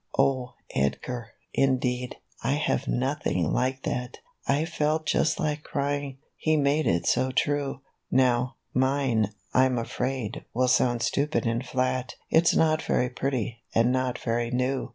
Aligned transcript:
44 0.15 0.25
Oh, 0.25 0.55
Edgar! 0.73 1.27
indeed, 1.53 2.15
I 2.43 2.53
have 2.53 2.87
nothing 2.87 3.53
like 3.53 3.83
that! 3.83 4.17
I 4.47 4.65
felt 4.65 5.05
just 5.05 5.39
like 5.39 5.61
crying— 5.61 6.17
he 6.37 6.57
made 6.57 6.87
it 6.87 7.05
so 7.05 7.29
true. 7.29 7.81
How, 8.11 8.55
mine, 8.73 9.27
I'm 9.53 9.77
afraid, 9.77 10.43
will 10.55 10.67
sound 10.69 11.03
stupid 11.03 11.45
and 11.45 11.63
flat, 11.63 12.15
It's 12.31 12.55
not 12.55 12.81
very 12.81 13.11
pretty, 13.11 13.61
and 13.75 13.91
not 13.91 14.17
very 14.17 14.49
new. 14.49 14.89